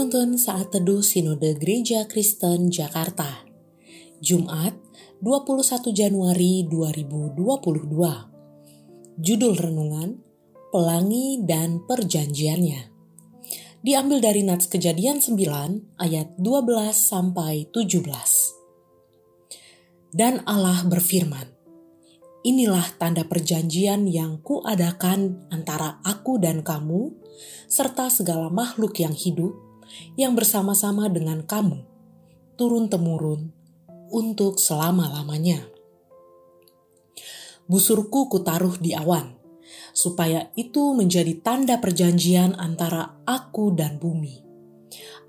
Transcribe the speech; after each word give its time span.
Penuntun 0.00 0.40
Saat 0.40 0.72
Teduh 0.72 1.04
Sinode 1.04 1.60
Gereja 1.60 2.08
Kristen 2.08 2.72
Jakarta. 2.72 3.44
Jumat 4.24 4.72
21 5.20 5.92
Januari 5.92 6.64
2022 6.64 7.36
Judul 9.20 9.52
Renungan 9.60 10.16
Pelangi 10.72 11.44
dan 11.44 11.84
Perjanjiannya. 11.84 12.80
Diambil 13.84 14.24
dari 14.24 14.40
Nats 14.40 14.72
Kejadian 14.72 15.20
9 15.20 15.36
ayat 16.00 16.32
12 16.40 16.96
sampai 16.96 17.68
17 17.68 18.00
Dan 20.16 20.40
Allah 20.48 20.80
berfirman 20.88 21.44
Inilah 22.48 22.96
tanda 22.96 23.28
perjanjian 23.28 24.08
yang 24.08 24.40
kuadakan 24.40 25.44
antara 25.52 26.00
aku 26.00 26.40
dan 26.40 26.64
kamu, 26.64 27.12
serta 27.68 28.08
segala 28.08 28.48
makhluk 28.48 28.96
yang 28.96 29.12
hidup, 29.12 29.69
yang 30.14 30.36
bersama-sama 30.38 31.08
dengan 31.08 31.42
kamu, 31.46 31.82
turun-temurun, 32.58 33.50
untuk 34.10 34.58
selama-lamanya. 34.58 35.66
Busurku 37.70 38.26
kutaruh 38.26 38.74
di 38.82 38.98
awan, 38.98 39.38
supaya 39.94 40.50
itu 40.58 40.92
menjadi 40.98 41.38
tanda 41.38 41.78
perjanjian 41.78 42.58
antara 42.58 43.22
aku 43.22 43.70
dan 43.70 44.02
bumi. 44.02 44.42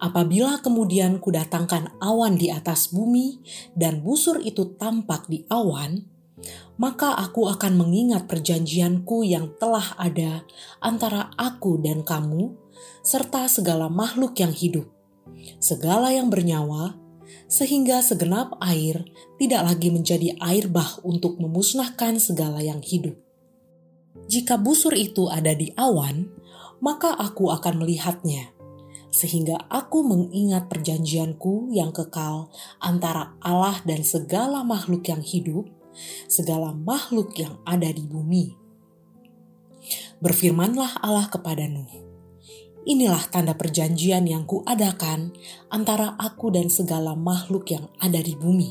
Apabila 0.02 0.58
kemudian 0.66 1.22
kudatangkan 1.22 2.02
awan 2.02 2.34
di 2.34 2.50
atas 2.50 2.90
bumi 2.90 3.38
dan 3.78 4.02
busur 4.02 4.42
itu 4.42 4.74
tampak 4.74 5.30
di 5.30 5.46
awan, 5.54 6.02
maka 6.82 7.14
aku 7.14 7.46
akan 7.46 7.78
mengingat 7.78 8.26
perjanjianku 8.26 9.22
yang 9.22 9.54
telah 9.62 9.94
ada 10.02 10.42
antara 10.82 11.30
aku 11.38 11.78
dan 11.78 12.02
kamu, 12.02 12.58
serta 13.02 13.50
segala 13.50 13.90
makhluk 13.90 14.38
yang 14.38 14.54
hidup, 14.54 14.88
segala 15.58 16.14
yang 16.14 16.30
bernyawa, 16.30 16.98
sehingga 17.48 18.00
segenap 18.04 18.56
air 18.64 19.04
tidak 19.40 19.62
lagi 19.68 19.92
menjadi 19.92 20.36
air 20.40 20.68
bah 20.72 21.00
untuk 21.04 21.40
memusnahkan 21.40 22.20
segala 22.20 22.64
yang 22.64 22.80
hidup. 22.80 23.16
Jika 24.28 24.60
busur 24.60 24.96
itu 24.96 25.32
ada 25.32 25.56
di 25.56 25.72
awan, 25.76 26.28
maka 26.84 27.16
aku 27.16 27.52
akan 27.52 27.84
melihatnya, 27.84 28.52
sehingga 29.12 29.60
aku 29.68 30.04
mengingat 30.04 30.68
perjanjianku 30.68 31.72
yang 31.72 31.92
kekal 31.96 32.52
antara 32.80 33.36
Allah 33.44 33.80
dan 33.84 34.04
segala 34.04 34.64
makhluk 34.64 35.08
yang 35.08 35.24
hidup, 35.24 35.68
segala 36.28 36.72
makhluk 36.72 37.36
yang 37.36 37.60
ada 37.68 37.92
di 37.92 38.04
bumi. 38.04 38.56
Berfirmanlah 40.22 41.02
Allah 41.02 41.28
kepada 41.28 41.68
Nuh, 41.68 42.11
Inilah 42.92 43.24
tanda 43.32 43.56
perjanjian 43.56 44.28
yang 44.28 44.44
kuadakan 44.44 45.32
antara 45.72 46.12
aku 46.20 46.52
dan 46.52 46.68
segala 46.68 47.16
makhluk 47.16 47.72
yang 47.72 47.88
ada 48.04 48.20
di 48.20 48.36
bumi. 48.36 48.68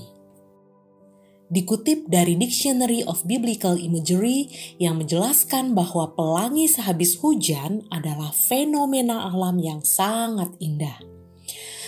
Dikutip 1.49 2.05
dari 2.05 2.37
Dictionary 2.37 3.01
of 3.09 3.25
Biblical 3.25 3.81
Imagery 3.81 4.53
yang 4.77 5.01
menjelaskan 5.01 5.73
bahwa 5.73 6.13
pelangi 6.13 6.69
sehabis 6.69 7.17
hujan 7.17 7.89
adalah 7.89 8.29
fenomena 8.37 9.25
alam 9.25 9.57
yang 9.57 9.81
sangat 9.81 10.53
indah. 10.61 11.01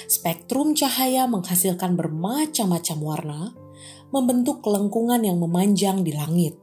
Spektrum 0.08 0.72
cahaya 0.72 1.28
menghasilkan 1.28 2.00
bermacam-macam 2.00 2.98
warna, 3.05 3.42
membentuk 4.08 4.64
kelengkungan 4.64 5.20
yang 5.20 5.36
memanjang 5.36 6.01
di 6.01 6.17
langit. 6.17 6.61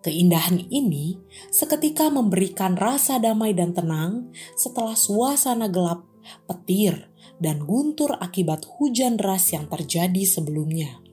Keindahan 0.00 0.64
ini 0.72 1.20
seketika 1.52 2.08
memberikan 2.08 2.72
rasa 2.74 3.20
damai 3.20 3.52
dan 3.52 3.76
tenang 3.76 4.32
setelah 4.56 4.96
suasana 4.96 5.68
gelap, 5.68 6.08
petir, 6.48 7.12
dan 7.36 7.68
guntur 7.68 8.16
akibat 8.16 8.64
hujan 8.64 9.20
deras 9.20 9.52
yang 9.52 9.68
terjadi 9.68 10.24
sebelumnya. 10.24 11.04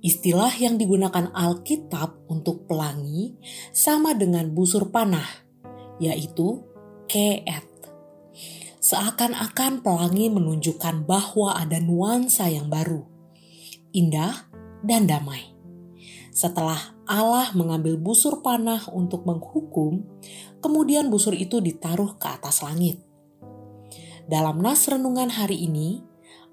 Istilah 0.00 0.54
yang 0.56 0.80
digunakan 0.80 1.28
Alkitab 1.34 2.30
untuk 2.32 2.64
pelangi 2.64 3.36
sama 3.74 4.16
dengan 4.16 4.48
busur 4.54 4.88
panah, 4.88 5.26
yaitu 6.00 6.64
keet. 7.10 7.66
Seakan-akan 8.78 9.84
pelangi 9.84 10.32
menunjukkan 10.32 11.04
bahwa 11.04 11.60
ada 11.60 11.76
nuansa 11.76 12.48
yang 12.48 12.72
baru 12.72 13.18
indah, 13.92 14.48
dan 14.84 15.08
damai. 15.08 15.54
Setelah 16.30 16.94
Allah 17.08 17.56
mengambil 17.56 17.96
busur 17.96 18.44
panah 18.44 18.84
untuk 18.92 19.24
menghukum, 19.24 20.04
kemudian 20.60 21.08
busur 21.08 21.32
itu 21.32 21.56
ditaruh 21.56 22.20
ke 22.20 22.28
atas 22.28 22.60
langit. 22.60 23.00
Dalam 24.28 24.60
nas 24.60 24.84
renungan 24.84 25.32
hari 25.32 25.64
ini, 25.64 26.04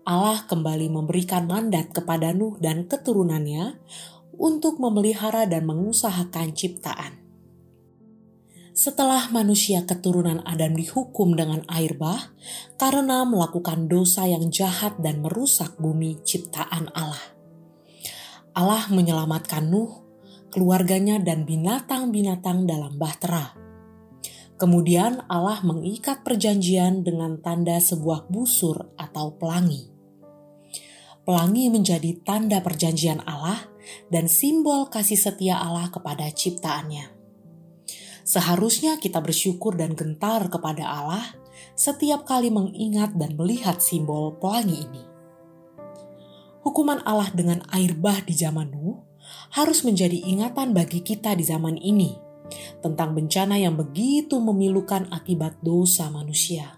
Allah 0.08 0.48
kembali 0.48 0.88
memberikan 0.88 1.44
mandat 1.44 1.92
kepada 1.92 2.32
Nuh 2.32 2.56
dan 2.64 2.88
keturunannya 2.88 3.84
untuk 4.40 4.80
memelihara 4.80 5.44
dan 5.44 5.68
mengusahakan 5.68 6.56
ciptaan. 6.56 7.20
Setelah 8.72 9.28
manusia 9.32 9.84
keturunan 9.84 10.40
Adam 10.48 10.76
dihukum 10.76 11.36
dengan 11.36 11.68
air 11.72 12.00
bah 12.00 12.32
karena 12.80 13.28
melakukan 13.28 13.92
dosa 13.92 14.24
yang 14.28 14.48
jahat 14.52 14.96
dan 15.04 15.20
merusak 15.20 15.76
bumi 15.76 16.24
ciptaan 16.24 16.92
Allah. 16.96 17.36
Allah 18.56 18.88
menyelamatkan 18.88 19.68
Nuh, 19.68 20.05
keluarganya 20.50 21.22
dan 21.22 21.48
binatang-binatang 21.48 22.66
dalam 22.66 22.96
bahtera. 22.98 23.56
Kemudian 24.56 25.28
Allah 25.28 25.60
mengikat 25.68 26.24
perjanjian 26.24 27.04
dengan 27.04 27.44
tanda 27.44 27.76
sebuah 27.76 28.32
busur 28.32 28.96
atau 28.96 29.36
pelangi. 29.36 29.92
Pelangi 31.28 31.68
menjadi 31.68 32.24
tanda 32.24 32.64
perjanjian 32.64 33.20
Allah 33.28 33.60
dan 34.08 34.32
simbol 34.32 34.88
kasih 34.88 35.20
setia 35.20 35.60
Allah 35.60 35.92
kepada 35.92 36.30
ciptaannya. 36.32 37.12
Seharusnya 38.26 38.98
kita 38.98 39.20
bersyukur 39.22 39.76
dan 39.76 39.94
gentar 39.94 40.48
kepada 40.48 40.88
Allah 40.88 41.26
setiap 41.76 42.24
kali 42.24 42.50
mengingat 42.50 43.14
dan 43.20 43.36
melihat 43.36 43.84
simbol 43.84 44.40
pelangi 44.40 44.88
ini. 44.88 45.04
Hukuman 46.66 47.04
Allah 47.06 47.30
dengan 47.30 47.62
air 47.70 47.94
bah 47.94 48.26
di 48.26 48.34
zaman 48.34 48.74
Nuh 48.74 48.98
harus 49.54 49.84
menjadi 49.88 50.16
ingatan 50.26 50.76
bagi 50.76 51.02
kita 51.02 51.34
di 51.38 51.44
zaman 51.46 51.78
ini 51.80 52.16
tentang 52.80 53.18
bencana 53.18 53.58
yang 53.58 53.74
begitu 53.74 54.38
memilukan 54.38 55.10
akibat 55.10 55.58
dosa 55.66 56.10
manusia. 56.14 56.78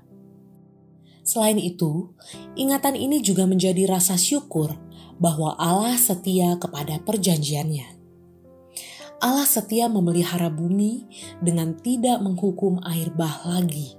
Selain 1.27 1.59
itu, 1.59 2.15
ingatan 2.55 2.95
ini 2.95 3.19
juga 3.19 3.43
menjadi 3.43 3.83
rasa 3.83 4.15
syukur 4.15 4.79
bahwa 5.19 5.59
Allah 5.59 5.99
setia 5.99 6.55
kepada 6.55 7.03
perjanjiannya. 7.03 7.99
Allah 9.17 9.49
setia 9.49 9.89
memelihara 9.89 10.47
bumi 10.47 11.09
dengan 11.41 11.73
tidak 11.75 12.21
menghukum 12.21 12.79
air 12.85 13.09
bah 13.11 13.43
lagi. 13.49 13.97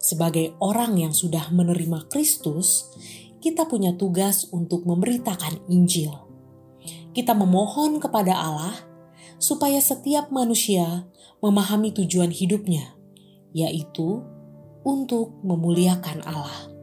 Sebagai 0.00 0.56
orang 0.58 0.96
yang 0.96 1.12
sudah 1.12 1.52
menerima 1.52 2.08
Kristus, 2.08 2.88
kita 3.44 3.68
punya 3.68 3.92
tugas 3.92 4.48
untuk 4.48 4.88
memberitakan 4.88 5.68
Injil. 5.68 6.23
Kita 7.14 7.30
memohon 7.32 8.02
kepada 8.02 8.34
Allah 8.34 8.74
supaya 9.38 9.78
setiap 9.78 10.34
manusia 10.34 11.06
memahami 11.38 11.94
tujuan 11.94 12.34
hidupnya, 12.34 12.98
yaitu 13.54 14.20
untuk 14.82 15.38
memuliakan 15.46 16.26
Allah. 16.26 16.74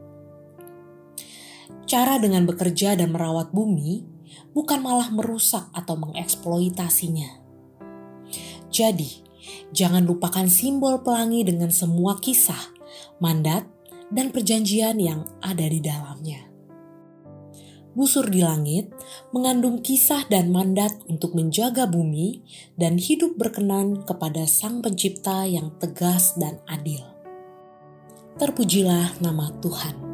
Cara 1.84 2.16
dengan 2.16 2.48
bekerja 2.48 2.96
dan 2.96 3.12
merawat 3.12 3.52
bumi 3.52 4.08
bukan 4.56 4.80
malah 4.80 5.12
merusak 5.12 5.68
atau 5.76 6.00
mengeksploitasinya. 6.00 7.44
Jadi, 8.72 9.20
jangan 9.76 10.08
lupakan 10.08 10.48
simbol 10.48 11.04
pelangi 11.04 11.44
dengan 11.44 11.68
semua 11.68 12.16
kisah, 12.16 12.72
mandat, 13.20 13.68
dan 14.08 14.32
perjanjian 14.32 14.96
yang 14.96 15.28
ada 15.44 15.68
di 15.68 15.80
dalamnya. 15.80 16.51
Busur 17.92 18.24
di 18.28 18.40
langit 18.40 18.88
mengandung 19.36 19.84
kisah 19.84 20.24
dan 20.32 20.48
mandat 20.48 20.96
untuk 21.12 21.36
menjaga 21.36 21.84
bumi 21.84 22.40
dan 22.80 22.96
hidup 22.96 23.36
berkenan 23.36 24.08
kepada 24.08 24.48
Sang 24.48 24.80
Pencipta 24.80 25.44
yang 25.44 25.76
tegas 25.76 26.32
dan 26.40 26.56
adil. 26.64 27.04
Terpujilah 28.40 29.20
nama 29.20 29.52
Tuhan. 29.60 30.11